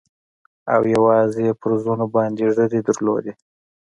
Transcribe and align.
او 0.73 0.81
يوازې 0.95 1.39
يې 1.47 1.53
پر 1.61 1.71
زنو 1.83 2.05
باندې 2.15 2.45
ږيرې 2.55 2.79
لرلې. 2.89 3.33